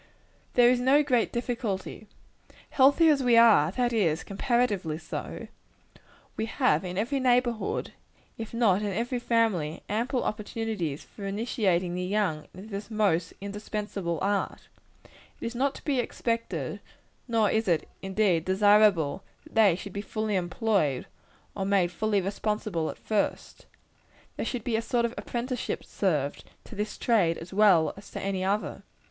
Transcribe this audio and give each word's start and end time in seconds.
There 0.55 0.71
is 0.71 0.79
no 0.79 1.03
great 1.03 1.31
difficulty 1.31 1.93
in 1.95 1.99
the 2.47 2.53
case. 2.55 2.57
Healthy 2.71 3.09
as 3.09 3.21
we 3.21 3.37
are 3.37 3.71
that 3.73 3.93
is, 3.93 4.23
comparatively 4.23 4.97
so 4.97 5.47
we 6.35 6.47
have 6.47 6.83
in 6.83 6.97
every 6.97 7.19
neighborhood, 7.19 7.93
if 8.35 8.51
not 8.51 8.81
in 8.81 8.91
every 8.93 9.19
family, 9.19 9.83
ample 9.87 10.23
opportunities 10.23 11.03
for 11.03 11.27
initiating 11.27 11.93
the 11.93 12.01
young 12.03 12.47
into 12.55 12.67
this 12.71 12.89
most 12.89 13.33
indispensable 13.41 14.17
art. 14.23 14.69
It 15.39 15.45
is 15.45 15.53
not 15.53 15.79
expected, 15.87 16.79
nor 17.27 17.51
is 17.51 17.67
it 17.67 17.87
indeed 18.01 18.43
desirable, 18.43 19.23
that 19.43 19.53
they 19.53 19.75
should 19.75 19.93
be 19.93 20.01
fully 20.01 20.35
employed, 20.35 21.05
or 21.53 21.63
made 21.63 21.91
fully 21.91 22.21
responsible, 22.21 22.89
at 22.89 22.97
first. 22.97 23.67
There 24.35 24.47
should 24.47 24.63
be 24.63 24.75
a 24.75 24.81
sort 24.81 25.05
of 25.05 25.13
apprenticeship 25.15 25.83
served, 25.85 26.43
to 26.63 26.73
this 26.73 26.97
trade 26.97 27.37
as 27.37 27.53
well 27.53 27.93
as 27.95 28.09
to 28.09 28.19
any 28.19 28.43
other. 28.43 28.81